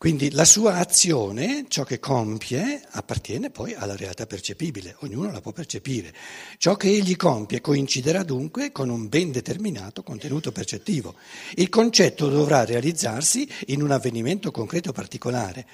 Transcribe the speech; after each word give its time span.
Quindi 0.00 0.30
la 0.30 0.46
sua 0.46 0.76
azione, 0.76 1.66
ciò 1.68 1.84
che 1.84 1.98
compie, 1.98 2.80
appartiene 2.92 3.50
poi 3.50 3.74
alla 3.74 3.96
realtà 3.96 4.24
percepibile, 4.24 4.96
ognuno 5.00 5.30
la 5.30 5.42
può 5.42 5.52
percepire. 5.52 6.14
Ciò 6.56 6.74
che 6.74 6.88
egli 6.88 7.16
compie 7.16 7.60
coinciderà 7.60 8.22
dunque 8.22 8.72
con 8.72 8.88
un 8.88 9.10
ben 9.10 9.30
determinato 9.30 10.02
contenuto 10.02 10.52
percettivo. 10.52 11.16
Il 11.56 11.68
concetto 11.68 12.30
dovrà 12.30 12.64
realizzarsi 12.64 13.46
in 13.66 13.82
un 13.82 13.90
avvenimento 13.90 14.50
concreto 14.50 14.90
particolare. 14.92 15.66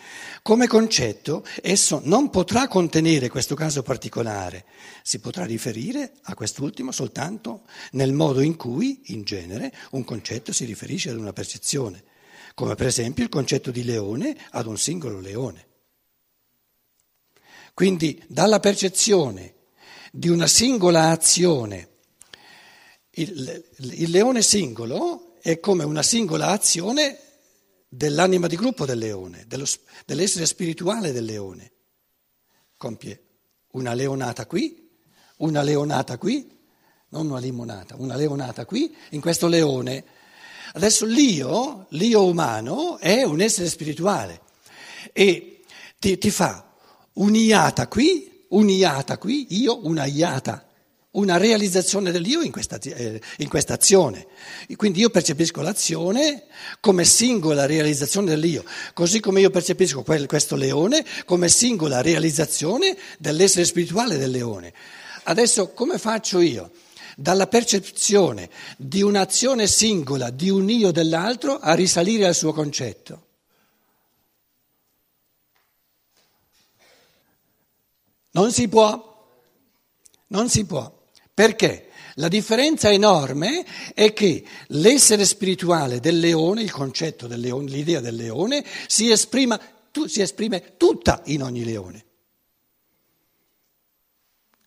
Come 0.42 0.66
concetto 0.66 1.44
esso 1.62 2.00
non 2.02 2.28
potrà 2.28 2.66
contenere 2.66 3.28
questo 3.28 3.54
caso 3.54 3.84
particolare, 3.84 4.64
si 5.04 5.20
potrà 5.20 5.44
riferire 5.44 6.14
a 6.22 6.34
quest'ultimo 6.34 6.90
soltanto 6.90 7.60
nel 7.92 8.12
modo 8.12 8.40
in 8.40 8.56
cui, 8.56 9.02
in 9.12 9.22
genere, 9.22 9.72
un 9.92 10.02
concetto 10.02 10.52
si 10.52 10.64
riferisce 10.64 11.10
ad 11.10 11.16
una 11.16 11.32
percezione 11.32 12.14
come 12.56 12.74
per 12.74 12.86
esempio 12.86 13.22
il 13.22 13.28
concetto 13.28 13.70
di 13.70 13.84
leone 13.84 14.34
ad 14.52 14.64
un 14.64 14.78
singolo 14.78 15.20
leone. 15.20 15.66
Quindi 17.74 18.24
dalla 18.28 18.60
percezione 18.60 19.56
di 20.10 20.30
una 20.30 20.46
singola 20.46 21.10
azione, 21.10 21.88
il, 23.10 23.62
il 23.76 24.10
leone 24.10 24.40
singolo 24.40 25.34
è 25.42 25.60
come 25.60 25.84
una 25.84 26.02
singola 26.02 26.46
azione 26.46 27.18
dell'anima 27.88 28.46
di 28.46 28.56
gruppo 28.56 28.86
del 28.86 29.00
leone, 29.00 29.44
dello, 29.46 29.66
dell'essere 30.06 30.46
spirituale 30.46 31.12
del 31.12 31.26
leone. 31.26 31.72
Compie 32.78 33.22
una 33.72 33.92
leonata 33.92 34.46
qui, 34.46 34.96
una 35.36 35.60
leonata 35.60 36.16
qui, 36.16 36.58
non 37.10 37.28
una 37.28 37.38
limonata, 37.38 37.96
una 37.98 38.16
leonata 38.16 38.64
qui, 38.64 38.96
in 39.10 39.20
questo 39.20 39.46
leone 39.46 40.15
Adesso 40.76 41.06
l'io, 41.06 41.86
l'io 41.90 42.26
umano, 42.26 42.98
è 42.98 43.22
un 43.22 43.40
essere 43.40 43.66
spirituale 43.66 44.42
e 45.14 45.62
ti, 45.98 46.18
ti 46.18 46.30
fa 46.30 46.70
un'iata 47.14 47.88
qui, 47.88 48.44
un'iata 48.48 49.16
qui, 49.16 49.46
io 49.58 49.86
una 49.86 50.04
iata, 50.04 50.68
una 51.12 51.38
realizzazione 51.38 52.10
dell'io 52.10 52.42
in 52.42 52.52
questa, 52.52 52.78
eh, 52.78 53.18
in 53.38 53.48
questa 53.48 53.72
azione. 53.72 54.26
Quindi 54.76 55.00
io 55.00 55.08
percepisco 55.08 55.62
l'azione 55.62 56.44
come 56.80 57.06
singola 57.06 57.64
realizzazione 57.64 58.28
dell'io, 58.28 58.62
così 58.92 59.18
come 59.18 59.40
io 59.40 59.48
percepisco 59.48 60.02
quel, 60.02 60.26
questo 60.26 60.56
leone 60.56 61.06
come 61.24 61.48
singola 61.48 62.02
realizzazione 62.02 62.94
dell'essere 63.18 63.64
spirituale 63.64 64.18
del 64.18 64.30
leone. 64.30 64.74
Adesso 65.22 65.68
come 65.70 65.96
faccio 65.96 66.38
io? 66.38 66.70
Dalla 67.18 67.46
percezione 67.46 68.50
di 68.76 69.00
un'azione 69.00 69.66
singola 69.66 70.28
di 70.28 70.50
un 70.50 70.68
io 70.68 70.92
dell'altro 70.92 71.58
a 71.58 71.72
risalire 71.72 72.26
al 72.26 72.34
suo 72.34 72.52
concetto. 72.52 73.24
Non 78.32 78.52
si 78.52 78.68
può, 78.68 79.40
non 80.26 80.50
si 80.50 80.66
può. 80.66 81.04
Perché? 81.32 81.88
La 82.16 82.28
differenza 82.28 82.90
enorme 82.90 83.64
è 83.94 84.12
che 84.12 84.44
l'essere 84.68 85.24
spirituale 85.24 86.00
del 86.00 86.18
leone, 86.18 86.62
il 86.62 86.70
concetto 86.70 87.26
del 87.26 87.40
leone, 87.40 87.70
l'idea 87.70 88.00
del 88.00 88.14
leone, 88.14 88.64
si, 88.86 89.10
esprima, 89.10 89.58
tu, 89.90 90.06
si 90.06 90.20
esprime 90.20 90.76
tutta 90.76 91.22
in 91.26 91.42
ogni 91.42 91.64
leone. 91.64 92.05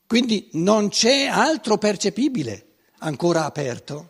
Quindi 0.09 0.49
non 0.53 0.89
c'è 0.89 1.25
altro 1.27 1.77
percepibile 1.77 2.77
ancora 2.97 3.45
aperto. 3.45 4.09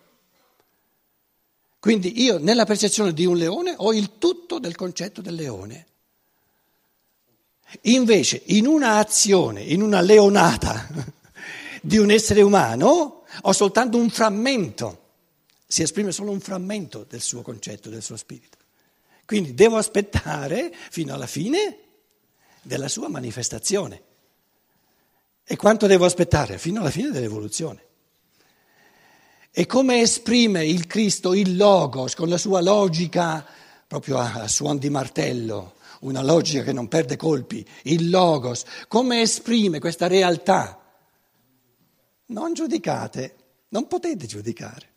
Quindi 1.77 2.21
io 2.21 2.37
nella 2.37 2.63
percezione 2.63 3.11
di 3.11 3.25
un 3.25 3.35
leone 3.35 3.73
ho 3.75 3.91
il 3.91 4.17
tutto 4.17 4.59
del 4.59 4.77
concetto 4.77 5.19
del 5.19 5.35
leone. 5.35 5.87
Invece 7.81 8.43
in 8.45 8.65
una 8.65 8.95
azione, 8.95 9.61
in 9.61 9.81
una 9.81 9.99
leonata 9.99 10.87
di 11.83 11.97
un 11.97 12.11
essere 12.11 12.43
umano, 12.43 13.23
ho 13.41 13.51
soltanto 13.51 13.97
un 13.97 14.09
frammento, 14.09 15.07
si 15.67 15.81
esprime 15.81 16.13
solo 16.13 16.31
un 16.31 16.39
frammento 16.39 17.05
del 17.09 17.19
suo 17.19 17.41
concetto, 17.41 17.89
del 17.89 18.01
suo 18.01 18.15
spirito. 18.15 18.57
Quindi 19.25 19.53
devo 19.53 19.75
aspettare 19.75 20.73
fino 20.91 21.13
alla 21.13 21.27
fine 21.27 21.77
della 22.61 22.87
sua 22.87 23.09
manifestazione. 23.09 24.07
E 25.51 25.55
quanto 25.55 25.87
devo 25.87 26.05
aspettare? 26.05 26.59
Fino 26.59 26.79
alla 26.79 26.91
fine 26.91 27.09
dell'evoluzione. 27.09 27.81
E 29.49 29.65
come 29.65 29.99
esprime 29.99 30.63
il 30.63 30.85
Cristo 30.85 31.33
il 31.33 31.55
Logos 31.55 32.13
con 32.13 32.29
la 32.29 32.37
sua 32.37 32.61
logica, 32.61 33.43
proprio 33.87 34.19
a, 34.19 34.41
a 34.43 34.47
suon 34.47 34.77
di 34.77 34.91
martello, 34.91 35.73
una 36.01 36.21
logica 36.21 36.61
che 36.61 36.71
non 36.71 36.87
perde 36.87 37.17
colpi, 37.17 37.67
il 37.85 38.11
Logos, 38.11 38.63
come 38.87 39.21
esprime 39.21 39.79
questa 39.79 40.05
realtà? 40.05 40.79
Non 42.27 42.53
giudicate, 42.53 43.35
non 43.69 43.87
potete 43.87 44.27
giudicare. 44.27 44.87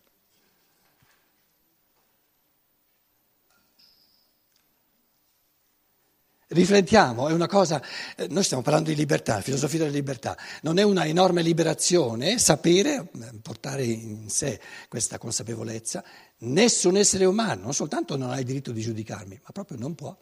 Riflettiamo, 6.53 7.29
è 7.29 7.33
una 7.33 7.47
cosa, 7.47 7.83
eh, 8.15 8.27
noi 8.29 8.45
stiamo 8.45 8.63
parlando 8.63 8.91
di 8.91 8.97
libertà, 8.97 9.41
filosofia 9.41 9.79
della 9.79 9.91
libertà, 9.91 10.37
non 10.61 10.79
è 10.79 10.83
una 10.83 11.07
enorme 11.07 11.41
liberazione 11.41 12.39
sapere, 12.39 13.09
eh, 13.11 13.33
portare 13.41 13.85
in 13.85 14.29
sé 14.29 14.61
questa 14.87 15.17
consapevolezza, 15.17 16.05
nessun 16.39 16.97
essere 16.97 17.25
umano, 17.25 17.63
non 17.63 17.73
soltanto 17.73 18.19
non 18.19 18.31
ha 18.31 18.39
il 18.39 18.45
diritto 18.45 18.71
di 18.71 18.83
giudicarmi, 18.83 19.41
ma 19.43 19.51
proprio 19.51 19.79
non 19.79 19.95
può, 19.95 20.15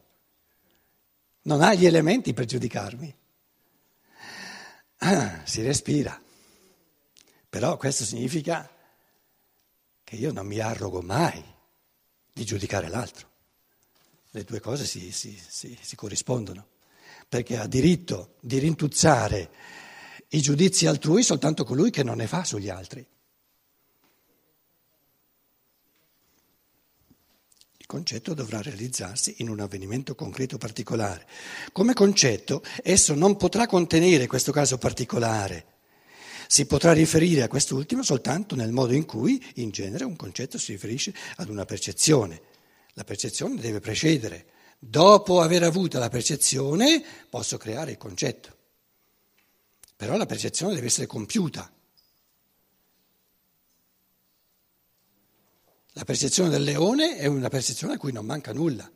non 1.43 1.63
ha 1.63 1.75
gli 1.75 1.87
elementi 1.87 2.33
per 2.33 2.45
giudicarmi. 2.45 3.17
Ah, 4.99 5.41
si 5.45 5.63
respira, 5.63 6.21
però 7.49 7.77
questo 7.77 8.05
significa 8.05 8.71
che 10.05 10.15
io 10.15 10.31
non 10.33 10.47
mi 10.47 10.61
arrogo 10.61 11.03
mai 11.03 11.43
di 12.33 12.45
giudicare 12.45 12.89
l'altro. 12.89 13.30
Le 14.33 14.45
due 14.45 14.61
cose 14.61 14.87
si, 14.87 15.11
si, 15.11 15.37
si, 15.49 15.77
si 15.81 15.97
corrispondono, 15.97 16.67
perché 17.29 17.57
ha 17.57 17.67
diritto 17.67 18.37
di 18.41 18.59
rintuzzare 18.59 19.51
i 20.29 20.41
giudizi 20.41 20.87
altrui 20.87 21.25
soltanto 21.25 21.65
colui 21.65 21.91
che 21.91 22.05
non 22.05 22.19
ne 22.19 22.29
fa 22.29 22.45
sugli 22.45 22.69
altri. 22.69 23.05
Il 27.77 27.87
concetto 27.87 28.35
dovrà 28.35 28.63
realizzarsi 28.63 29.37
in 29.39 29.49
un 29.49 29.59
avvenimento 29.59 30.15
concreto 30.15 30.59
particolare. 30.59 31.27
Come 31.73 31.93
concetto, 31.93 32.63
esso 32.85 33.15
non 33.15 33.37
potrà 33.37 33.67
contenere 33.67 34.29
questo 34.29 34.53
caso 34.53 34.79
particolare. 34.79 35.67
Si 36.47 36.67
potrà 36.67 36.93
riferire 36.93 37.43
a 37.43 37.49
quest'ultimo 37.49 38.05
soltanto 38.05 38.55
nel 38.55 38.71
modo 38.71 38.93
in 38.93 39.07
cui, 39.07 39.45
in 39.57 39.71
genere, 39.71 40.05
un 40.05 40.15
concetto 40.15 40.57
si 40.57 40.71
riferisce 40.71 41.13
ad 41.37 41.49
una 41.49 41.65
percezione. 41.65 42.50
La 42.95 43.05
percezione 43.05 43.61
deve 43.61 43.81
precedere. 43.81 44.47
Dopo 44.79 45.41
aver 45.41 45.63
avuto 45.63 45.99
la 45.99 46.09
percezione 46.09 47.03
posso 47.29 47.57
creare 47.57 47.93
il 47.93 47.99
concetto. 47.99 48.57
Però 49.97 50.17
la 50.17 50.27
percezione 50.27 50.75
deve 50.75 50.87
essere 50.87 51.07
compiuta. 51.07 51.71
La 55.95 56.05
percezione 56.05 56.49
del 56.49 56.63
leone 56.63 57.17
è 57.17 57.27
una 57.27 57.49
percezione 57.49 57.95
a 57.95 57.99
cui 57.99 58.13
non 58.13 58.25
manca 58.25 58.53
nulla. 58.53 58.91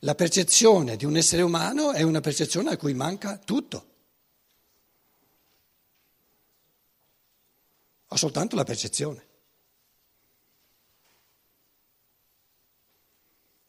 La 0.00 0.14
percezione 0.14 0.96
di 0.96 1.04
un 1.04 1.16
essere 1.16 1.42
umano 1.42 1.92
è 1.92 2.02
una 2.02 2.20
percezione 2.20 2.70
a 2.70 2.76
cui 2.76 2.94
manca 2.94 3.38
tutto. 3.38 3.92
Ho 8.08 8.16
soltanto 8.16 8.54
la 8.54 8.64
percezione. 8.64 9.23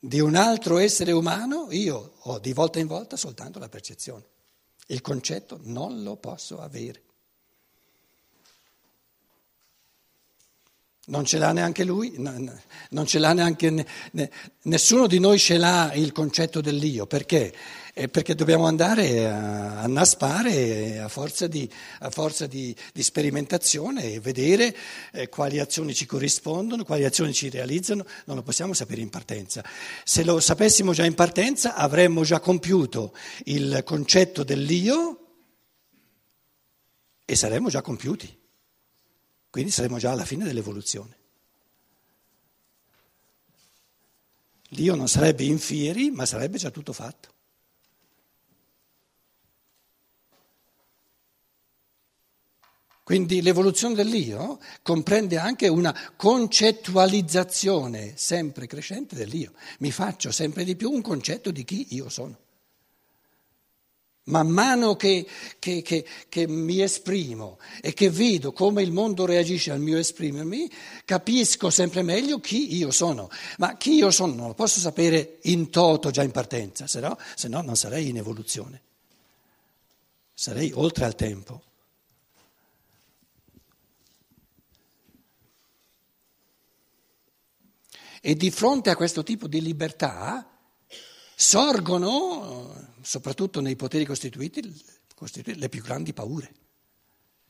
Di 0.07 0.19
un 0.19 0.35
altro 0.35 0.77
essere 0.77 1.11
umano, 1.11 1.67
io 1.71 2.13
ho 2.19 2.37
di 2.37 2.53
volta 2.53 2.77
in 2.77 2.85
volta 2.85 3.17
soltanto 3.17 3.57
la 3.57 3.69
percezione. 3.69 4.23
Il 4.87 5.01
concetto 5.01 5.59
non 5.63 6.03
lo 6.03 6.15
posso 6.17 6.61
avere. 6.61 7.04
Non 11.07 11.23
ce 11.23 11.37
l'ha 11.37 11.51
neanche 11.51 11.83
lui, 11.83 12.15
non 12.17 13.05
ce 13.05 13.19
l'ha 13.19 13.33
neanche 13.33 13.85
nessuno 14.63 15.05
di 15.05 15.19
noi 15.19 15.37
ce 15.37 15.57
l'ha 15.57 15.91
il 15.93 16.11
concetto 16.11 16.61
dell'io, 16.61 17.05
perché? 17.05 17.53
Perché 17.93 18.33
dobbiamo 18.33 18.65
andare 18.65 19.27
a, 19.27 19.81
a 19.81 19.87
naspare 19.87 20.99
a 20.99 21.07
forza, 21.07 21.45
di, 21.45 21.69
a 21.99 22.09
forza 22.09 22.47
di, 22.47 22.75
di, 22.91 23.03
sperimentazione 23.03 24.13
e 24.13 24.19
vedere 24.19 24.75
eh, 25.13 25.29
quali 25.29 25.59
azioni 25.59 25.93
ci 25.93 26.05
corrispondono, 26.05 26.83
quali 26.83 27.05
azioni 27.05 27.33
ci 27.33 27.49
realizzano, 27.49 28.03
non 28.25 28.35
lo 28.35 28.41
possiamo 28.41 28.73
sapere 28.73 28.99
in 28.99 29.09
partenza. 29.09 29.63
Se 30.03 30.23
lo 30.23 30.39
sapessimo 30.39 30.91
già 30.91 31.05
in 31.05 31.13
partenza 31.13 31.75
avremmo 31.75 32.23
già 32.23 32.39
compiuto 32.39 33.13
il 33.45 33.81
concetto 33.85 34.43
dell'io 34.43 35.19
e 37.23 37.35
saremmo 37.35 37.69
già 37.69 37.81
compiuti, 37.81 38.43
quindi 39.55 39.71
saremmo 39.71 39.97
già 39.97 40.11
alla 40.11 40.25
fine 40.25 40.43
dell'evoluzione. 40.43 41.17
L'io 44.71 44.95
non 44.95 45.07
sarebbe 45.07 45.45
infieri, 45.45 46.11
ma 46.11 46.25
sarebbe 46.25 46.57
già 46.57 46.71
tutto 46.71 46.91
fatto. 46.91 47.29
Quindi 53.01 53.41
l'evoluzione 53.41 53.95
dell'io 53.95 54.59
comprende 54.81 55.37
anche 55.37 55.69
una 55.69 55.95
concettualizzazione 56.17 58.17
sempre 58.17 58.67
crescente 58.67 59.15
dell'io. 59.15 59.53
Mi 59.79 59.91
faccio 59.91 60.33
sempre 60.33 60.65
di 60.65 60.75
più 60.75 60.91
un 60.91 61.01
concetto 61.01 61.51
di 61.51 61.63
chi 61.63 61.87
io 61.91 62.09
sono. 62.09 62.44
Man 64.27 64.47
mano 64.47 64.95
che, 64.95 65.27
che, 65.59 65.83
che, 65.83 66.03
che, 66.29 66.47
mi 66.47 66.81
esprimo 66.81 67.59
e 67.79 67.93
che 67.93 68.09
vedo 68.09 68.53
come 68.53 68.81
il 68.81 68.91
mondo 68.91 69.25
reagisce 69.25 69.69
al 69.69 69.79
mio 69.79 69.97
esprimermi, 69.97 70.67
capisco 71.05 71.69
sempre 71.69 72.01
meglio 72.01 72.39
chi 72.39 72.75
io 72.75 72.89
sono. 72.89 73.29
Ma 73.57 73.77
chi 73.77 73.93
io 73.93 74.09
sono 74.09 74.33
non 74.33 74.47
lo 74.47 74.53
posso 74.55 74.79
sapere 74.79 75.37
in 75.43 75.69
toto 75.69 76.09
già 76.09 76.23
in 76.23 76.31
partenza, 76.31 76.87
se 76.87 76.99
no, 77.01 77.19
se 77.35 77.47
no 77.47 77.61
non 77.61 77.75
sarei 77.75 78.09
in 78.09 78.17
evoluzione. 78.17 78.81
Sarei 80.33 80.71
oltre 80.73 81.05
al 81.05 81.15
tempo. 81.15 81.61
E 88.21 88.35
di 88.35 88.49
fronte 88.49 88.89
a 88.89 88.95
questo 88.95 89.21
tipo 89.21 89.47
di 89.47 89.61
libertà 89.61 90.49
sorgono, 91.35 92.94
soprattutto 93.05 93.61
nei 93.61 93.75
poteri 93.75 94.03
costituiti, 94.03 94.61
costituiti, 95.13 95.59
le 95.59 95.69
più 95.69 95.81
grandi 95.81 96.11
paure, 96.11 96.51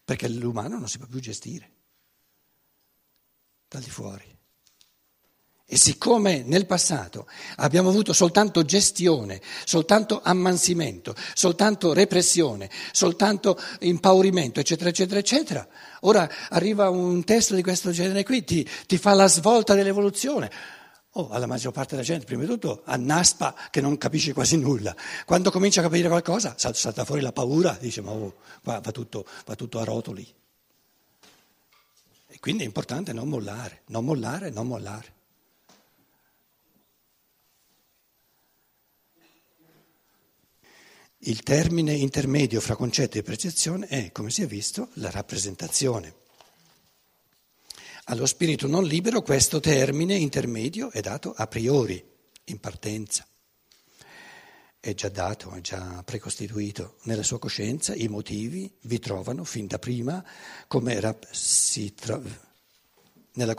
perché 0.04 0.28
l'umano 0.28 0.78
non 0.78 0.90
si 0.90 0.98
può 0.98 1.08
più 1.08 1.20
gestire 1.20 1.72
da 3.68 3.80
di 3.80 3.90
fuori. 3.90 4.34
E 5.68 5.78
siccome 5.78 6.44
nel 6.44 6.68
passato 6.68 7.28
abbiamo 7.56 7.90
avuto 7.90 8.14
soltanto 8.14 8.64
gestione, 8.64 9.42
soltanto 9.64 10.22
ammansimento, 10.22 11.16
soltanto 11.34 11.92
repressione, 11.92 12.70
soltanto 12.92 13.60
impaurimento, 13.80 14.60
eccetera, 14.60 14.90
eccetera, 14.90 15.20
eccetera, 15.20 15.68
ora 16.02 16.30
arriva 16.50 16.90
un 16.90 17.24
testo 17.24 17.56
di 17.56 17.64
questo 17.64 17.90
genere 17.90 18.24
qui, 18.24 18.44
ti, 18.44 18.70
ti 18.86 18.98
fa 19.00 19.14
la 19.14 19.28
svolta 19.28 19.74
dell'evoluzione. 19.74 20.52
Oh, 21.18 21.30
alla 21.30 21.46
maggior 21.46 21.72
parte 21.72 21.92
della 21.92 22.06
gente, 22.06 22.26
prima 22.26 22.42
di 22.42 22.50
tutto, 22.50 22.82
annaspa 22.84 23.56
che 23.70 23.80
non 23.80 23.98
capisce 23.98 24.34
quasi 24.34 24.58
nulla. 24.58 24.94
Quando 25.26 25.50
comincia 25.50 25.80
a 25.80 25.84
capire 25.84 26.10
qualcosa, 26.10 26.56
salta 26.58 27.06
fuori 27.06 27.22
la 27.22 27.32
paura, 27.32 27.78
dice 27.80 28.02
ma 28.02 28.12
oh, 28.12 28.36
va, 28.64 28.82
va, 28.82 28.92
tutto, 28.92 29.26
va 29.46 29.56
tutto 29.56 29.80
a 29.80 29.86
rotoli. 29.86 30.28
E 32.28 32.40
quindi 32.40 32.64
è 32.64 32.66
importante 32.66 33.14
non 33.14 33.30
mollare, 33.30 33.84
non 33.88 34.04
mollare, 34.04 34.50
non 34.50 34.68
mollare. 34.68 35.14
Il 41.20 41.44
termine 41.44 41.94
intermedio 41.94 42.60
fra 42.60 42.76
concetto 42.76 43.18
e 43.18 43.24
percezione 43.24 43.88
è, 43.88 44.12
come 44.12 44.32
si 44.32 44.42
è 44.42 44.48
visto, 44.48 44.90
la 44.96 45.12
rappresentazione. 45.12 46.24
Allo 48.08 48.28
spirito 48.28 48.68
non 48.68 48.84
libero 48.84 49.24
questo 49.24 49.60
termine 49.60 50.14
intermedio 50.14 50.92
è 50.92 51.02
dato 51.02 51.34
a 51.36 51.48
priori, 51.48 52.04
in 52.46 52.60
partenza. 52.60 53.26
È 54.80 54.94
già 54.94 55.10
dato, 55.10 55.50
è 55.54 55.62
già 55.62 56.04
precostituito. 56.04 56.98
Nella 57.06 57.24
sua 57.24 57.40
coscienza 57.40 57.96
i 57.96 58.08
motivi 58.08 58.72
vi 58.82 59.00
trovano 59.00 59.44
fin 59.44 59.66
da 59.66 59.80
prima 59.80 60.24
come 60.68 61.00
rap- 61.00 61.28
tro- 61.96 62.22
nella, 63.34 63.56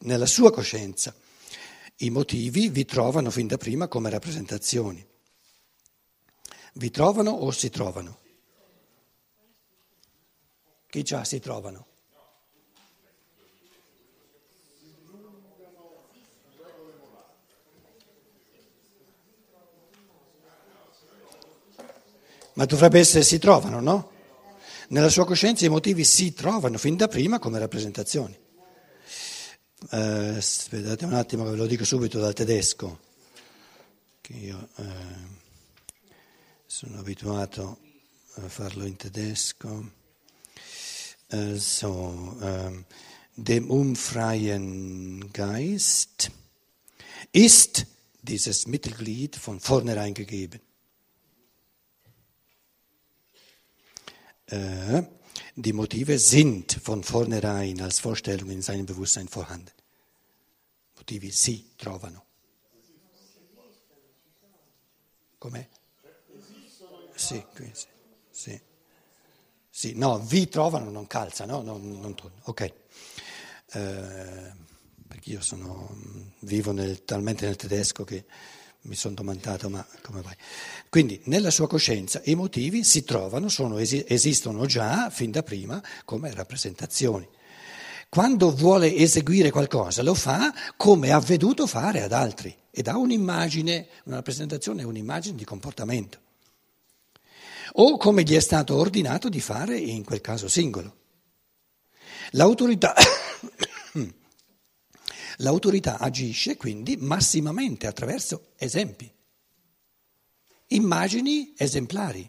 nella 0.00 0.26
sua 0.26 0.50
coscienza. 0.50 1.14
I 1.96 2.08
motivi 2.08 2.70
vi 2.70 2.86
trovano 2.86 3.30
fin 3.30 3.46
da 3.46 3.58
prima 3.58 3.88
come 3.88 4.08
rappresentazioni. 4.08 5.06
Vi 6.72 6.90
trovano 6.90 7.32
o 7.32 7.50
si 7.50 7.68
trovano? 7.68 8.20
Che 10.86 11.02
già 11.02 11.24
si 11.24 11.38
trovano? 11.40 11.91
Ma 22.54 22.64
dovrebbe 22.64 22.98
essere 22.98 23.24
si 23.24 23.38
trovano, 23.38 23.80
no? 23.80 24.10
Nella 24.88 25.08
sua 25.08 25.24
coscienza 25.24 25.64
i 25.64 25.70
motivi 25.70 26.04
si 26.04 26.34
trovano 26.34 26.78
fin 26.78 26.96
da 26.96 27.08
prima 27.08 27.38
come 27.38 27.58
rappresentazioni. 27.58 28.38
Eh, 29.90 30.34
aspettate 30.36 31.04
un 31.04 31.14
attimo 31.14 31.44
che 31.44 31.50
ve 31.50 31.56
lo 31.56 31.66
dico 31.66 31.84
subito 31.84 32.18
dal 32.18 32.34
tedesco, 32.34 33.00
che 34.20 34.32
io... 34.32 34.68
Eh, 34.76 35.40
sono 36.72 37.00
abituato 37.00 37.78
a 38.36 38.48
farlo 38.48 38.86
in 38.86 38.96
tedesco. 38.96 39.92
Uh, 41.30 41.56
so, 41.58 41.90
um, 42.40 42.84
dem 43.34 43.70
unfreien 43.70 45.30
Geist 45.30 46.32
ist 47.30 47.86
dieses 48.22 48.64
Mittelglied 48.66 49.36
von 49.36 49.60
vornherein 49.60 50.14
gegeben. 50.14 50.60
Uh, 54.52 55.02
die 55.56 55.72
Motive 55.72 56.18
sind 56.18 56.78
von 56.82 57.02
vornherein 57.02 57.80
als 57.80 58.00
Vorstellung 58.00 58.50
in 58.50 58.60
seinem 58.60 58.84
Bewusstsein 58.84 59.26
vorhanden. 59.28 59.72
Motivi 60.94 61.30
si 61.30 61.70
trovano. 61.78 62.26
Com'è? 65.38 65.66
Sì, 67.14 67.42
sì, 67.54 67.72
sì. 68.30 68.60
sì. 69.70 69.92
No, 69.94 70.18
vi 70.18 70.48
trovano, 70.48 70.90
non 70.90 71.06
calza, 71.06 71.46
no? 71.46 71.62
Non, 71.62 72.00
non 72.00 72.14
ok. 72.42 72.60
Eh, 73.72 74.52
perché 75.08 75.30
io 75.30 75.40
sono, 75.40 75.96
vivo 76.40 76.72
nel, 76.72 77.04
talmente 77.04 77.46
nel 77.46 77.56
tedesco 77.56 78.04
che 78.04 78.26
mi 78.82 78.94
sono 78.94 79.14
domandato, 79.14 79.68
ma 79.68 79.86
come 80.02 80.22
vai? 80.22 80.34
Quindi 80.88 81.20
nella 81.24 81.50
sua 81.50 81.68
coscienza 81.68 82.20
i 82.24 82.34
motivi 82.34 82.84
si 82.84 83.04
trovano, 83.04 83.48
sono, 83.48 83.78
esistono 83.78 84.66
già 84.66 85.10
fin 85.10 85.30
da 85.30 85.42
prima 85.42 85.82
come 86.04 86.32
rappresentazioni. 86.32 87.28
Quando 88.08 88.54
vuole 88.54 88.94
eseguire 88.94 89.50
qualcosa 89.50 90.02
lo 90.02 90.14
fa 90.14 90.52
come 90.76 91.12
ha 91.12 91.18
veduto 91.20 91.66
fare 91.66 92.02
ad 92.02 92.12
altri 92.12 92.54
ed 92.70 92.88
ha 92.88 92.98
un'immagine, 92.98 93.86
una 94.04 94.16
rappresentazione 94.16 94.82
è 94.82 94.84
un'immagine 94.84 95.36
di 95.36 95.44
comportamento 95.44 96.18
o 97.74 97.96
come 97.96 98.22
gli 98.22 98.34
è 98.34 98.40
stato 98.40 98.76
ordinato 98.76 99.28
di 99.28 99.40
fare 99.40 99.76
in 99.76 100.04
quel 100.04 100.20
caso 100.20 100.48
singolo. 100.48 100.96
L'autorità, 102.32 102.94
l'autorità 105.38 105.98
agisce 105.98 106.56
quindi 106.56 106.96
massimamente 106.96 107.86
attraverso 107.86 108.52
esempi, 108.56 109.12
immagini 110.68 111.54
esemplari, 111.56 112.28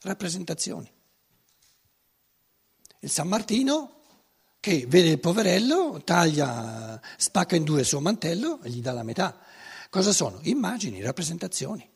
rappresentazioni. 0.00 0.90
Il 3.00 3.10
San 3.10 3.28
Martino 3.28 4.00
che 4.62 4.86
vede 4.86 5.08
il 5.08 5.18
poverello, 5.18 6.02
taglia, 6.04 7.00
spacca 7.16 7.56
in 7.56 7.64
due 7.64 7.80
il 7.80 7.86
suo 7.86 8.00
mantello 8.00 8.62
e 8.62 8.70
gli 8.70 8.80
dà 8.80 8.92
la 8.92 9.02
metà. 9.02 9.40
Cosa 9.90 10.12
sono? 10.12 10.38
Immagini, 10.42 11.02
rappresentazioni. 11.02 11.90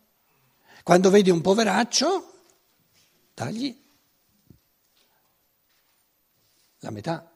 Quando 0.83 1.11
vedi 1.11 1.31
un 1.31 1.41
poveraccio, 1.41 2.43
tagli 3.35 3.85
la 6.81 6.91
metà. 6.91 7.36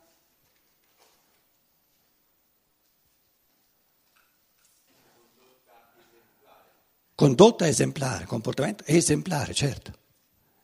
Condotta 7.20 7.68
esemplare, 7.68 8.24
comportamento 8.24 8.82
esemplare, 8.86 9.52
certo. 9.52 9.92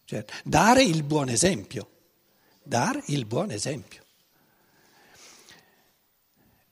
certo. 0.06 0.32
Dare 0.42 0.82
il 0.82 1.02
buon 1.02 1.28
esempio. 1.28 1.86
Dare 2.62 3.02
il 3.08 3.26
buon 3.26 3.50
esempio. 3.50 4.02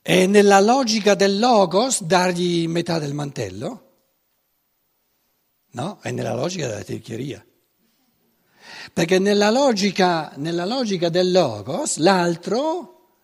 E 0.01 0.25
nella 0.25 0.59
logica 0.59 1.13
del 1.13 1.37
logos 1.37 2.01
dargli 2.01 2.67
metà 2.67 2.97
del 2.97 3.13
mantello? 3.13 3.91
No, 5.73 5.99
è 6.01 6.09
nella 6.09 6.33
logica 6.33 6.65
della 6.65 6.81
tirchieria. 6.81 7.45
Perché 8.91 9.19
nella 9.19 9.51
logica, 9.51 10.33
nella 10.37 10.65
logica 10.65 11.09
del 11.09 11.31
logos 11.31 11.97
l'altro 11.97 13.19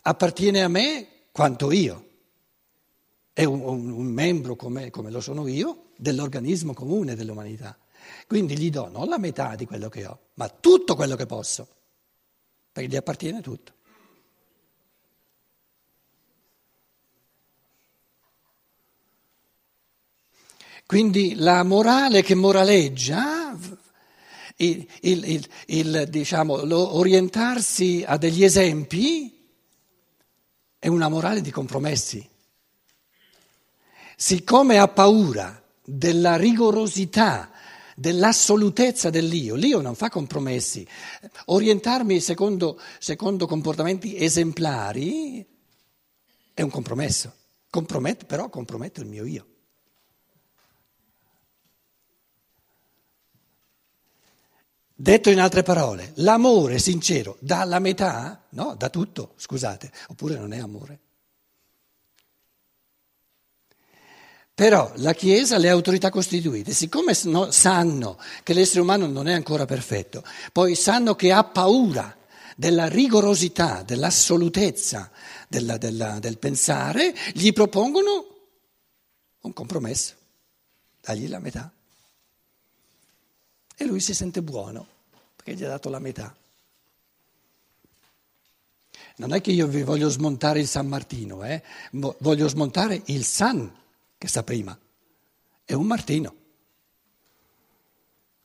appartiene 0.00 0.62
a 0.62 0.68
me 0.68 1.08
quanto 1.30 1.70
io. 1.70 2.08
È 3.34 3.44
un, 3.44 3.60
un, 3.60 3.90
un 3.90 4.06
membro 4.06 4.56
come, 4.56 4.88
come 4.88 5.10
lo 5.10 5.20
sono 5.20 5.46
io 5.46 5.88
dell'organismo 6.00 6.72
comune 6.72 7.14
dell'umanità. 7.14 7.76
Quindi 8.26 8.56
gli 8.56 8.70
do 8.70 8.88
non 8.88 9.08
la 9.08 9.18
metà 9.18 9.54
di 9.54 9.66
quello 9.66 9.88
che 9.88 10.06
ho, 10.06 10.18
ma 10.34 10.48
tutto 10.48 10.94
quello 10.96 11.14
che 11.14 11.26
posso, 11.26 11.68
perché 12.72 12.88
gli 12.88 12.96
appartiene 12.96 13.40
tutto. 13.42 13.74
Quindi 20.86 21.36
la 21.36 21.62
morale 21.62 22.22
che 22.22 22.34
moraleggia, 22.34 23.56
il, 24.56 24.88
il, 25.02 25.48
il, 25.66 26.06
diciamo, 26.08 26.54
orientarsi 26.96 28.02
a 28.04 28.16
degli 28.16 28.42
esempi 28.42 29.48
è 30.80 30.88
una 30.88 31.08
morale 31.08 31.42
di 31.42 31.52
compromessi. 31.52 32.28
Siccome 34.16 34.78
ha 34.78 34.88
paura 34.88 35.59
della 35.92 36.36
rigorosità, 36.36 37.50
dell'assolutezza 37.96 39.10
dell'io, 39.10 39.56
l'io 39.56 39.80
non 39.80 39.94
fa 39.94 40.08
compromessi. 40.08 40.86
Orientarmi 41.46 42.20
secondo, 42.20 42.80
secondo 42.98 43.46
comportamenti 43.46 44.16
esemplari 44.16 45.44
è 46.54 46.62
un 46.62 46.70
compromesso, 46.70 47.34
compromette, 47.68 48.24
però 48.24 48.48
compromette 48.48 49.00
il 49.00 49.06
mio 49.06 49.24
io. 49.24 49.46
Detto 54.94 55.30
in 55.30 55.40
altre 55.40 55.62
parole, 55.62 56.12
l'amore 56.16 56.78
sincero 56.78 57.38
dà 57.40 57.64
la 57.64 57.78
metà? 57.78 58.46
No, 58.50 58.74
da 58.76 58.90
tutto, 58.90 59.32
scusate, 59.36 59.90
oppure 60.08 60.36
non 60.36 60.52
è 60.52 60.58
amore. 60.58 61.00
Però 64.60 64.92
la 64.96 65.14
Chiesa, 65.14 65.56
le 65.56 65.70
autorità 65.70 66.10
costituite, 66.10 66.72
siccome 66.72 67.14
sanno 67.14 68.18
che 68.42 68.52
l'essere 68.52 68.82
umano 68.82 69.06
non 69.06 69.26
è 69.26 69.32
ancora 69.32 69.64
perfetto, 69.64 70.22
poi 70.52 70.74
sanno 70.74 71.14
che 71.14 71.32
ha 71.32 71.42
paura 71.44 72.14
della 72.56 72.86
rigorosità, 72.86 73.82
dell'assolutezza 73.82 75.10
della, 75.48 75.78
della, 75.78 76.18
del 76.18 76.36
pensare, 76.36 77.14
gli 77.32 77.54
propongono 77.54 78.26
un 79.40 79.52
compromesso, 79.54 80.12
dagli 81.00 81.26
la 81.26 81.38
metà. 81.38 81.72
E 83.74 83.84
lui 83.86 84.00
si 84.00 84.12
sente 84.12 84.42
buono 84.42 84.86
perché 85.36 85.54
gli 85.54 85.64
ha 85.64 85.68
dato 85.68 85.88
la 85.88 86.00
metà. 86.00 86.36
Non 89.16 89.32
è 89.32 89.40
che 89.40 89.52
io 89.52 89.66
vi 89.66 89.84
voglio 89.84 90.10
smontare 90.10 90.60
il 90.60 90.68
San 90.68 90.86
Martino, 90.86 91.44
eh? 91.44 91.62
voglio 91.92 92.46
smontare 92.46 93.00
il 93.06 93.24
San 93.24 93.78
che 94.20 94.28
sta 94.28 94.42
prima. 94.42 94.78
È 95.64 95.72
un 95.72 95.86
Martino. 95.86 96.34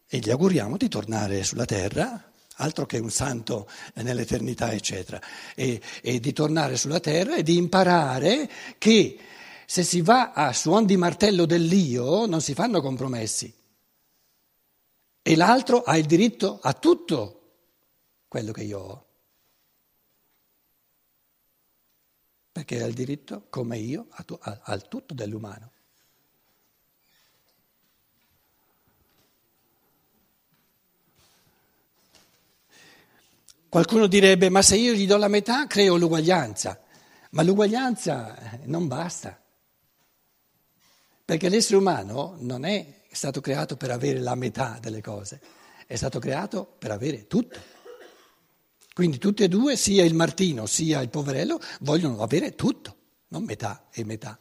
E 0.07 0.19
gli 0.19 0.29
auguriamo 0.29 0.77
di 0.77 0.87
tornare 0.87 1.43
sulla 1.43 1.65
terra, 1.65 2.31
altro 2.55 2.85
che 2.85 2.97
un 2.97 3.11
santo 3.11 3.67
nell'eternità, 3.95 4.71
eccetera, 4.71 5.21
e, 5.53 5.81
e 6.01 6.21
di 6.21 6.31
tornare 6.31 6.77
sulla 6.77 7.01
terra 7.01 7.35
e 7.35 7.43
di 7.43 7.57
imparare 7.57 8.49
che 8.77 9.19
se 9.65 9.83
si 9.83 9.99
va 9.99 10.31
a 10.31 10.53
suon 10.53 10.85
di 10.85 10.95
martello 10.95 11.45
dell'io 11.45 12.25
non 12.25 12.39
si 12.39 12.53
fanno 12.53 12.79
compromessi 12.79 13.53
e 15.21 15.35
l'altro 15.35 15.81
ha 15.81 15.97
il 15.97 16.05
diritto 16.05 16.57
a 16.61 16.71
tutto 16.71 17.41
quello 18.29 18.53
che 18.53 18.63
io 18.63 18.79
ho. 18.79 19.04
Perché 22.55 22.81
ha 22.81 22.85
il 22.85 22.93
diritto, 22.93 23.47
come 23.49 23.77
io, 23.77 24.07
al 24.37 24.87
tutto 24.87 25.13
dell'umano. 25.13 25.71
Qualcuno 33.67 34.07
direbbe, 34.07 34.47
ma 34.47 34.61
se 34.61 34.77
io 34.77 34.93
gli 34.93 35.05
do 35.05 35.17
la 35.17 35.27
metà 35.27 35.67
creo 35.67 35.97
l'uguaglianza, 35.97 36.81
ma 37.31 37.43
l'uguaglianza 37.43 38.61
non 38.67 38.87
basta, 38.87 39.37
perché 41.25 41.49
l'essere 41.49 41.75
umano 41.75 42.37
non 42.39 42.63
è 42.63 43.03
è 43.09 43.13
stato 43.17 43.41
creato 43.41 43.75
per 43.75 43.91
avere 43.91 44.19
la 44.19 44.35
metà 44.35 44.77
delle 44.79 45.01
cose, 45.01 45.41
è 45.87 45.95
stato 45.97 46.19
creato 46.19 46.65
per 46.65 46.91
avere 46.91 47.27
tutto. 47.27 47.59
Quindi 48.95 49.17
tutti 49.17 49.43
e 49.43 49.49
due, 49.49 49.75
sia 49.75 50.05
il 50.05 50.13
Martino 50.13 50.65
sia 50.67 51.01
il 51.01 51.09
poverello, 51.09 51.59
vogliono 51.81 52.21
avere 52.21 52.55
tutto, 52.55 52.95
non 53.27 53.43
metà 53.43 53.89
e 53.91 54.05
metà. 54.05 54.39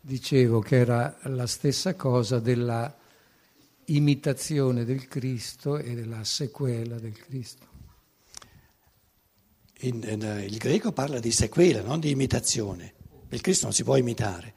Dicevo 0.00 0.60
che 0.60 0.76
era 0.76 1.18
la 1.24 1.48
stessa 1.48 1.96
cosa 1.96 2.38
della 2.38 2.96
imitazione 3.86 4.84
del 4.84 5.08
Cristo 5.08 5.78
e 5.78 5.96
della 5.96 6.22
sequela 6.22 7.00
del 7.00 7.18
Cristo. 7.18 7.66
In, 9.80 10.06
in, 10.08 10.44
il 10.46 10.58
greco 10.58 10.92
parla 10.92 11.18
di 11.18 11.32
sequela, 11.32 11.82
non 11.82 11.98
di 11.98 12.10
imitazione. 12.10 12.94
Il 13.30 13.40
Cristo 13.40 13.64
non 13.64 13.74
si 13.74 13.82
può 13.82 13.96
imitare, 13.96 14.54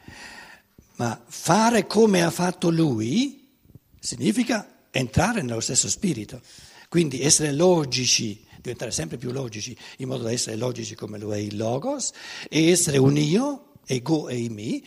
ma 0.98 1.20
fare 1.26 1.88
come 1.88 2.22
ha 2.22 2.30
fatto 2.30 2.70
lui 2.70 3.58
significa 4.00 4.72
entrare 4.92 5.42
nello 5.42 5.60
stesso 5.60 5.90
spirito, 5.90 6.42
quindi 6.90 7.22
essere 7.22 7.52
logici, 7.54 8.46
diventare 8.62 8.92
sempre 8.92 9.18
più 9.18 9.32
logici, 9.32 9.76
in 9.98 10.08
modo 10.08 10.24
da 10.24 10.32
essere 10.32 10.58
logici 10.58 10.94
come 10.96 11.18
lo 11.18 11.34
è 11.34 11.38
il 11.38 11.58
Logos, 11.58 12.12
e 12.50 12.70
essere 12.70 12.98
un 12.98 13.18
io, 13.18 13.74
ego 13.86 14.28
e 14.28 14.50
mi, 14.50 14.84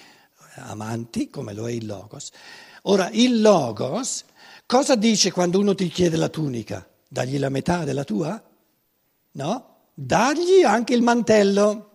amanti 0.56 1.28
come 1.30 1.54
lo 1.54 1.68
è 1.68 1.72
il 1.72 1.86
Logos. 1.86 2.30
Ora, 2.82 3.08
il 3.12 3.40
Logos 3.40 4.24
cosa 4.66 4.94
dice 4.94 5.32
quando 5.32 5.58
uno 5.58 5.74
ti 5.74 5.88
chiede 5.88 6.16
la 6.16 6.28
tunica? 6.28 6.86
Dagli 7.08 7.38
la 7.38 7.48
metà 7.48 7.84
della 7.84 8.04
tua? 8.04 8.42
No? 9.32 9.76
Dagli 9.94 10.62
anche 10.64 10.94
il 10.94 11.02
mantello. 11.02 11.93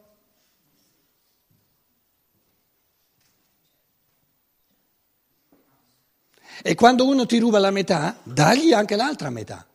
E 6.62 6.76
quando 6.76 7.08
uno 7.08 7.26
ti 7.26 7.38
ruba 7.38 7.60
la 7.60 7.72
metà, 7.72 8.20
dagli 8.24 8.74
anche 8.74 8.96
l'altra 8.96 9.30
metà. 9.30 9.66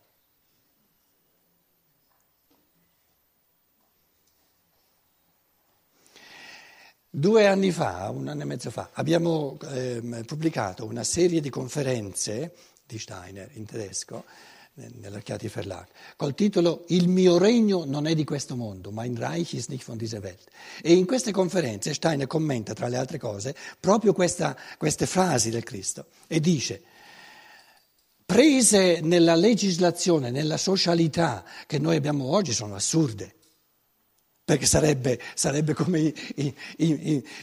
Due 7.09 7.47
anni 7.47 7.71
fa, 7.71 8.11
un 8.11 8.27
anno 8.27 8.43
e 8.43 8.45
mezzo 8.45 8.71
fa, 8.71 8.91
abbiamo 8.95 9.57
eh, 9.71 10.25
pubblicato 10.27 10.85
una 10.85 11.05
serie 11.05 11.41
di 11.41 11.49
conferenze 11.49 12.55
di 12.85 12.99
Steiner 12.99 13.51
in 13.55 13.65
tedesco 13.67 14.25
nell'Archiati 14.75 15.47
Verlag, 15.49 15.87
col 16.17 16.35
titolo 16.35 16.85
Il 16.89 17.09
mio 17.09 17.39
regno 17.39 17.85
non 17.85 18.07
è 18.07 18.15
di 18.15 18.25
questo 18.25 18.57
mondo, 18.57 18.91
ma 18.91 19.05
in 19.05 19.17
Reich 19.17 19.53
ist 19.53 19.69
nicht 19.69 19.85
von 19.85 19.97
dieser 19.97 20.21
Welt. 20.21 20.49
E 20.83 20.93
in 20.95 21.07
queste 21.07 21.31
conferenze 21.31 21.95
Steiner 21.95 22.27
commenta, 22.27 22.73
tra 22.73 22.89
le 22.89 22.97
altre 22.97 23.19
cose, 23.19 23.55
proprio 23.79 24.13
questa, 24.13 24.57
queste 24.77 25.07
frasi 25.07 25.51
del 25.51 25.63
Cristo 25.63 26.07
e 26.27 26.41
dice, 26.41 26.83
prese 28.27 29.01
nella 29.01 29.37
legislazione, 29.37 30.31
nella 30.31 30.57
socialità 30.57 31.45
che 31.67 31.79
noi 31.79 31.97
abbiamo 31.97 32.25
oggi 32.31 32.53
sono 32.53 32.75
assurde, 32.75 33.35
perché 34.45 34.67
sarebbe, 34.67 35.21
sarebbe 35.35 35.73
come 35.73 36.13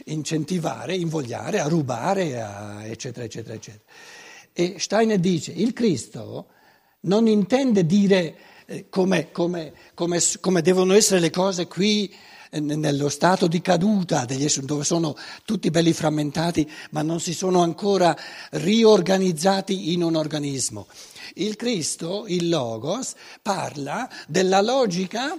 incentivare, 0.04 0.96
invogliare 0.96 1.60
a 1.60 1.66
rubare, 1.66 2.42
a 2.42 2.84
eccetera, 2.84 3.24
eccetera, 3.24 3.54
eccetera. 3.54 3.84
E 4.52 4.74
Steiner 4.78 5.18
dice, 5.18 5.50
il 5.52 5.72
Cristo 5.72 6.48
non 7.02 7.26
intende 7.26 7.86
dire 7.86 8.36
eh, 8.66 8.86
come, 8.88 9.30
come, 9.30 9.72
come, 9.94 10.20
come 10.40 10.62
devono 10.62 10.94
essere 10.94 11.20
le 11.20 11.30
cose 11.30 11.66
qui 11.66 12.12
eh, 12.50 12.60
nello 12.60 13.08
stato 13.08 13.46
di 13.46 13.60
caduta 13.60 14.24
degli 14.24 14.44
esseri, 14.44 14.66
dove 14.66 14.84
sono 14.84 15.16
tutti 15.44 15.70
belli 15.70 15.92
frammentati, 15.92 16.70
ma 16.90 17.02
non 17.02 17.20
si 17.20 17.32
sono 17.32 17.62
ancora 17.62 18.16
riorganizzati 18.50 19.92
in 19.92 20.02
un 20.02 20.16
organismo. 20.16 20.86
Il 21.34 21.56
Cristo, 21.56 22.24
il 22.26 22.48
Logos, 22.48 23.14
parla 23.40 24.08
della 24.28 24.60
logica 24.60 25.34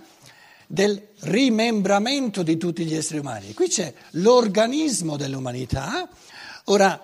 del 0.66 1.10
rimembramento 1.20 2.42
di 2.42 2.58
tutti 2.58 2.84
gli 2.84 2.96
esseri 2.96 3.20
umani. 3.20 3.54
Qui 3.54 3.68
c'è 3.68 3.94
l'organismo 4.12 5.18
dell'umanità. 5.18 6.10
Ora, 6.66 7.00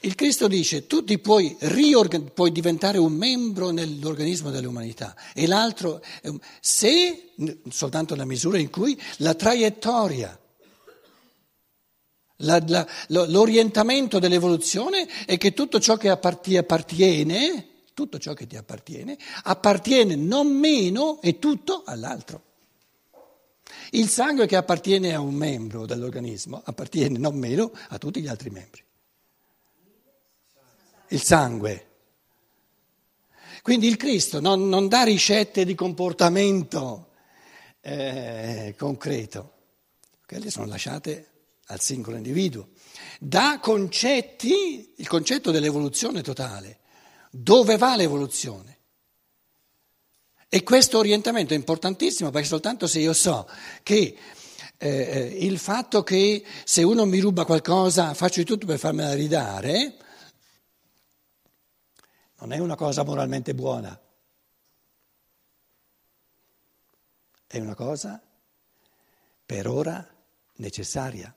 il 0.00 0.14
Cristo 0.14 0.46
dice 0.46 0.86
tu 0.86 1.02
ti 1.02 1.18
puoi, 1.18 1.56
riorgan- 1.58 2.32
puoi 2.32 2.52
diventare 2.52 2.98
un 2.98 3.12
membro 3.12 3.70
nell'organismo 3.70 4.50
dell'umanità 4.50 5.16
e 5.34 5.48
l'altro 5.48 6.00
se 6.60 7.32
soltanto 7.68 8.14
nella 8.14 8.26
misura 8.26 8.58
in 8.58 8.70
cui 8.70 9.00
la 9.18 9.34
traiettoria, 9.34 10.38
la, 12.42 12.62
la, 12.68 12.86
l'orientamento 13.08 14.20
dell'evoluzione 14.20 15.08
è 15.26 15.36
che 15.36 15.52
tutto 15.52 15.80
ciò 15.80 15.96
che 15.96 16.16
ti 16.42 16.56
appartiene, 16.56 17.66
tutto 17.92 18.18
ciò 18.18 18.34
che 18.34 18.46
ti 18.46 18.56
appartiene, 18.56 19.18
appartiene 19.42 20.14
non 20.14 20.46
meno 20.46 21.20
e 21.20 21.40
tutto 21.40 21.82
all'altro. 21.84 22.44
Il 23.90 24.08
sangue 24.08 24.46
che 24.46 24.54
appartiene 24.54 25.12
a 25.12 25.20
un 25.20 25.34
membro 25.34 25.86
dell'organismo 25.86 26.62
appartiene 26.64 27.18
non 27.18 27.34
meno 27.34 27.72
a 27.88 27.98
tutti 27.98 28.20
gli 28.20 28.28
altri 28.28 28.50
membri 28.50 28.86
il 31.08 31.22
sangue. 31.22 31.86
Quindi 33.62 33.86
il 33.86 33.96
Cristo 33.96 34.40
non, 34.40 34.68
non 34.68 34.88
dà 34.88 35.02
ricette 35.02 35.64
di 35.64 35.74
comportamento 35.74 37.08
eh, 37.80 38.74
concreto, 38.78 39.52
quelle 40.26 40.50
sono 40.50 40.66
lasciate 40.66 41.26
al 41.66 41.80
singolo 41.80 42.16
individuo, 42.16 42.68
da 43.20 43.58
concetti, 43.60 44.94
il 44.96 45.08
concetto 45.08 45.50
dell'evoluzione 45.50 46.22
totale. 46.22 46.78
Dove 47.30 47.76
va 47.76 47.94
l'evoluzione? 47.94 48.76
E 50.48 50.62
questo 50.62 50.96
orientamento 50.96 51.52
è 51.52 51.56
importantissimo 51.56 52.30
perché 52.30 52.46
soltanto 52.46 52.86
se 52.86 53.00
io 53.00 53.12
so 53.12 53.46
che 53.82 54.16
eh, 54.78 54.88
eh, 54.88 55.36
il 55.40 55.58
fatto 55.58 56.02
che 56.02 56.42
se 56.64 56.82
uno 56.82 57.04
mi 57.04 57.18
ruba 57.18 57.44
qualcosa 57.44 58.14
faccio 58.14 58.38
di 58.40 58.46
tutto 58.46 58.64
per 58.64 58.78
farmela 58.78 59.12
ridare, 59.12 59.96
non 62.38 62.52
è 62.52 62.58
una 62.58 62.76
cosa 62.76 63.02
moralmente 63.02 63.54
buona, 63.54 63.98
è 67.46 67.58
una 67.58 67.74
cosa 67.74 68.22
per 69.44 69.66
ora 69.66 70.06
necessaria, 70.56 71.34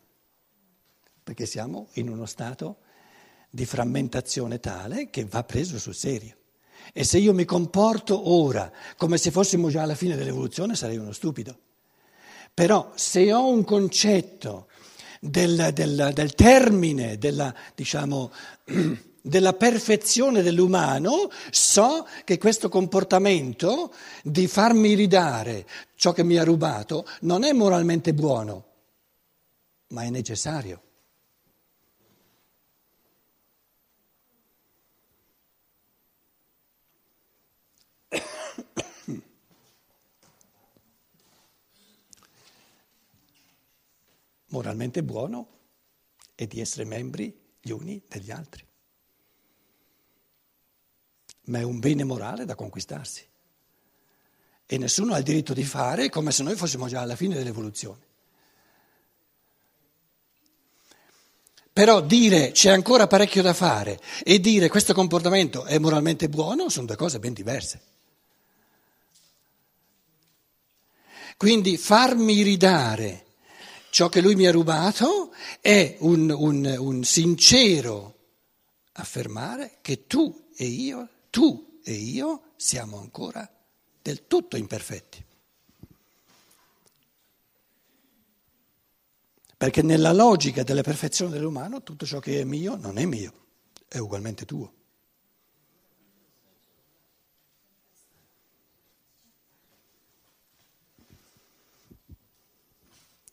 perché 1.24 1.46
siamo 1.46 1.88
in 1.94 2.10
uno 2.10 2.26
stato 2.26 2.78
di 3.50 3.66
frammentazione 3.66 4.60
tale 4.60 5.10
che 5.10 5.26
va 5.26 5.44
preso 5.44 5.80
sul 5.80 5.96
serio. 5.96 6.36
E 6.94 7.04
se 7.04 7.18
io 7.18 7.34
mi 7.34 7.46
comporto 7.46 8.30
ora 8.30 8.72
come 8.98 9.18
se 9.18 9.32
fossimo 9.32 9.70
già 9.70 9.84
alla 9.84 9.96
fine 9.96 10.16
dell'evoluzione 10.16 10.76
sarei 10.76 10.98
uno 10.98 11.12
stupido. 11.12 11.58
Però 12.54 12.92
se 12.96 13.32
ho 13.32 13.48
un 13.48 13.64
concetto 13.64 14.68
del, 15.20 15.72
del, 15.74 16.12
del 16.14 16.34
termine, 16.34 17.18
della, 17.18 17.56
diciamo, 17.76 18.32
della 19.22 19.54
perfezione 19.54 20.42
dell'umano, 20.42 21.30
so 21.52 22.08
che 22.24 22.38
questo 22.38 22.70
comportamento 22.70 23.94
di 24.24 24.48
farmi 24.48 24.96
ridare 24.96 25.68
ciò 25.96 26.12
che 26.12 26.24
mi 26.24 26.38
ha 26.38 26.44
rubato 26.44 27.06
non 27.22 27.44
è 27.44 27.52
moralmente 27.54 28.14
buono, 28.14 28.66
ma 29.90 30.04
è 30.04 30.10
necessario. 30.10 30.82
moralmente 44.50 45.04
buono 45.04 45.48
è 46.36 46.48
di 46.48 46.60
essere 46.60 46.86
membri 46.86 47.40
gli 47.62 47.70
uni 47.70 48.02
degli 48.08 48.32
altri. 48.32 48.70
Ma 51.46 51.60
è 51.60 51.64
un 51.64 51.80
bene 51.80 52.04
morale 52.04 52.46
da 52.46 52.56
conquistarsi. 52.56 53.26
E 54.66 54.78
nessuno 54.78 55.14
ha 55.14 55.18
il 55.18 55.24
diritto 55.24 55.54
di 55.54 55.64
fare 55.64 56.10
come 56.10 56.32
se 56.32 56.44
noi 56.44 56.56
fossimo 56.56 56.88
già 56.88 57.02
alla 57.02 57.16
fine 57.16 57.36
dell'evoluzione. 57.36 58.10
Però 61.74 62.02
dire 62.02 62.52
c'è 62.52 62.70
ancora 62.70 63.08
parecchio 63.08 63.42
da 63.42 63.54
fare 63.54 64.00
e 64.24 64.40
dire 64.40 64.68
questo 64.68 64.94
comportamento 64.94 65.64
è 65.64 65.78
moralmente 65.78 66.28
buono 66.28 66.70
sono 66.70 66.86
due 66.86 66.96
cose 66.98 67.20
ben 67.20 67.34
diverse. 67.34 67.82
Quindi 71.38 71.78
farmi 71.78 72.44
ridare 72.44 73.26
ciò 73.90 74.10
che 74.10 74.22
lui 74.22 74.36
mi 74.36 74.46
ha 74.46 74.52
rubato 74.52 75.34
è 75.60 75.96
un, 76.02 76.30
un, 76.30 76.76
un 76.78 77.04
sincero 77.04 78.16
affermare 78.94 79.78
che 79.82 80.06
tu 80.06 80.50
e 80.56 80.66
io, 80.66 81.08
tu 81.32 81.80
e 81.84 81.94
io 81.94 82.52
siamo 82.56 83.00
ancora 83.00 83.50
del 84.00 84.28
tutto 84.28 84.58
imperfetti. 84.58 85.26
Perché 89.58 89.82
nella 89.82 90.12
logica 90.12 90.64
della 90.64 90.82
perfezione 90.82 91.32
dell'umano 91.32 91.82
tutto 91.82 92.06
ciò 92.06 92.20
che 92.20 92.42
è 92.42 92.44
mio 92.44 92.76
non 92.76 92.98
è 92.98 93.06
mio, 93.06 93.34
è 93.88 93.98
ugualmente 93.98 94.46
tuo. 94.46 94.74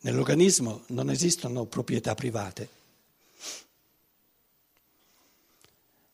Nell'organismo 0.01 0.85
non 0.89 1.11
esistono 1.11 1.65
proprietà 1.65 2.15
private. 2.15 2.78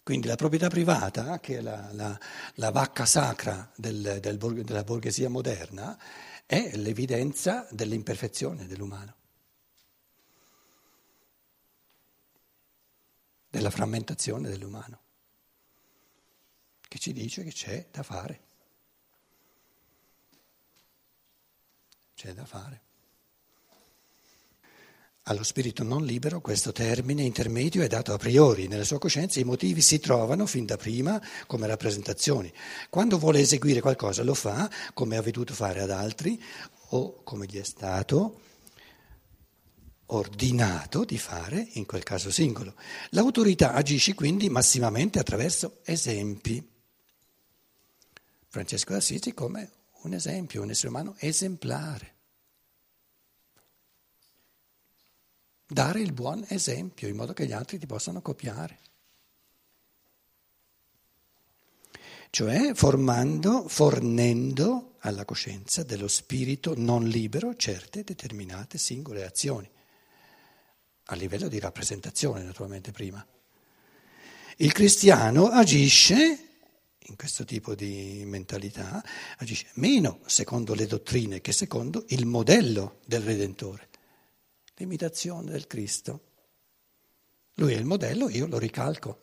Quindi 0.04 0.26
la 0.26 0.36
proprietà 0.36 0.68
privata, 0.68 1.40
che 1.40 1.56
è 1.56 1.60
la, 1.62 1.90
la, 1.92 2.20
la 2.56 2.70
vacca 2.70 3.06
sacra 3.06 3.72
del, 3.74 4.18
del, 4.20 4.36
della 4.36 4.84
borghesia 4.84 5.30
moderna, 5.30 5.98
è 6.44 6.76
l'evidenza 6.76 7.66
dell'imperfezione 7.70 8.66
dell'umano, 8.66 9.16
della 13.48 13.70
frammentazione 13.70 14.50
dell'umano, 14.50 15.00
che 16.86 16.98
ci 16.98 17.14
dice 17.14 17.42
che 17.42 17.52
c'è 17.52 17.88
da 17.90 18.02
fare. 18.02 18.42
C'è 22.14 22.34
da 22.34 22.44
fare. 22.44 22.83
Allo 25.26 25.42
spirito 25.42 25.82
non 25.82 26.04
libero 26.04 26.42
questo 26.42 26.70
termine 26.70 27.22
intermedio 27.22 27.82
è 27.82 27.86
dato 27.86 28.12
a 28.12 28.18
priori, 28.18 28.68
nella 28.68 28.84
sua 28.84 28.98
coscienza 28.98 29.40
i 29.40 29.44
motivi 29.44 29.80
si 29.80 29.98
trovano 29.98 30.44
fin 30.44 30.66
da 30.66 30.76
prima 30.76 31.18
come 31.46 31.66
rappresentazioni. 31.66 32.52
Quando 32.90 33.18
vuole 33.18 33.40
eseguire 33.40 33.80
qualcosa 33.80 34.22
lo 34.22 34.34
fa 34.34 34.70
come 34.92 35.16
ha 35.16 35.22
veduto 35.22 35.54
fare 35.54 35.80
ad 35.80 35.90
altri 35.90 36.38
o 36.90 37.22
come 37.22 37.46
gli 37.46 37.58
è 37.58 37.64
stato 37.64 38.40
ordinato 40.08 41.06
di 41.06 41.16
fare 41.16 41.68
in 41.72 41.86
quel 41.86 42.02
caso 42.02 42.30
singolo. 42.30 42.74
L'autorità 43.10 43.72
agisce 43.72 44.12
quindi 44.12 44.50
massimamente 44.50 45.18
attraverso 45.18 45.78
esempi. 45.84 46.70
Francesco 48.46 48.92
d'Assisi 48.92 49.32
come 49.32 49.70
un 50.02 50.12
esempio, 50.12 50.60
un 50.60 50.68
essere 50.68 50.88
umano 50.88 51.14
esemplare. 51.18 52.13
Dare 55.66 56.00
il 56.00 56.12
buon 56.12 56.44
esempio 56.48 57.08
in 57.08 57.16
modo 57.16 57.32
che 57.32 57.46
gli 57.46 57.52
altri 57.52 57.78
ti 57.78 57.86
possano 57.86 58.20
copiare. 58.20 58.80
Cioè 62.30 62.74
formando, 62.74 63.68
fornendo 63.68 64.96
alla 65.00 65.24
coscienza 65.24 65.84
dello 65.84 66.08
spirito 66.08 66.74
non 66.76 67.06
libero 67.06 67.54
certe 67.54 68.02
determinate 68.02 68.76
singole 68.76 69.24
azioni, 69.24 69.70
a 71.04 71.14
livello 71.14 71.48
di 71.48 71.60
rappresentazione 71.60 72.42
naturalmente 72.42 72.90
prima. 72.90 73.24
Il 74.56 74.72
cristiano 74.72 75.46
agisce 75.46 76.38
in 77.06 77.16
questo 77.16 77.44
tipo 77.44 77.74
di 77.74 78.22
mentalità, 78.26 79.04
agisce 79.38 79.68
meno 79.74 80.20
secondo 80.26 80.74
le 80.74 80.86
dottrine 80.86 81.40
che 81.40 81.52
secondo 81.52 82.04
il 82.08 82.26
modello 82.26 83.00
del 83.04 83.20
Redentore 83.20 83.90
l'imitazione 84.76 85.50
del 85.50 85.66
Cristo. 85.66 86.32
Lui 87.54 87.74
è 87.74 87.76
il 87.76 87.84
modello, 87.84 88.28
io 88.28 88.46
lo 88.46 88.58
ricalco. 88.58 89.22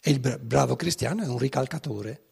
E 0.00 0.10
il 0.10 0.20
bravo 0.20 0.76
cristiano 0.76 1.22
è 1.22 1.26
un 1.26 1.38
ricalcatore. 1.38 2.22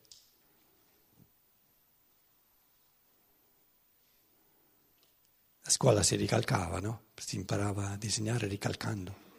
A 5.62 5.70
scuola 5.70 6.02
si 6.02 6.16
ricalcava, 6.16 6.80
no? 6.80 7.06
Si 7.14 7.36
imparava 7.36 7.90
a 7.90 7.96
disegnare 7.96 8.46
ricalcando. 8.46 9.30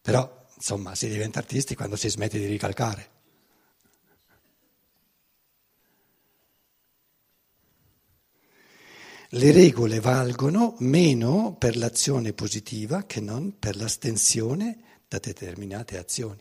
Però, 0.00 0.46
insomma, 0.56 0.94
si 0.94 1.08
diventa 1.08 1.38
artisti 1.38 1.74
quando 1.74 1.96
si 1.96 2.08
smette 2.08 2.38
di 2.38 2.46
ricalcare. 2.46 3.13
Le 9.36 9.50
regole 9.50 9.98
valgono 9.98 10.76
meno 10.78 11.56
per 11.58 11.76
l'azione 11.76 12.32
positiva 12.32 13.02
che 13.02 13.20
non 13.20 13.58
per 13.58 13.74
l'astensione 13.74 15.00
da 15.08 15.18
determinate 15.18 15.98
azioni. 15.98 16.40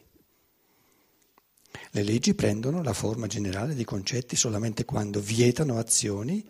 Le 1.90 2.04
leggi 2.04 2.36
prendono 2.36 2.84
la 2.84 2.94
forma 2.94 3.26
generale 3.26 3.74
di 3.74 3.84
concetti 3.84 4.36
solamente 4.36 4.86
quando 4.86 5.20
vietano 5.22 5.80
azioni, 5.80 6.48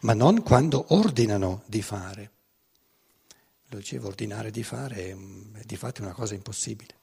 ma 0.00 0.12
non 0.12 0.42
quando 0.42 0.84
ordinano 0.88 1.62
di 1.64 1.80
fare. 1.80 2.30
Lo 3.68 3.78
dicevo, 3.78 4.08
ordinare 4.08 4.50
di 4.50 4.62
fare 4.62 4.96
è, 4.96 5.16
è 5.60 5.64
di 5.64 5.76
fatto 5.76 6.02
una 6.02 6.12
cosa 6.12 6.34
impossibile. 6.34 6.95